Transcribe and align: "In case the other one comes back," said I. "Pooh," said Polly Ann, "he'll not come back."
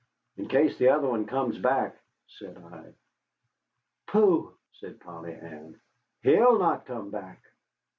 "In 0.35 0.47
case 0.47 0.79
the 0.79 0.89
other 0.89 1.07
one 1.07 1.27
comes 1.27 1.59
back," 1.59 1.95
said 2.25 2.57
I. 2.57 2.95
"Pooh," 4.07 4.57
said 4.73 4.99
Polly 4.99 5.31
Ann, 5.35 5.79
"he'll 6.23 6.57
not 6.57 6.87
come 6.87 7.11
back." 7.11 7.43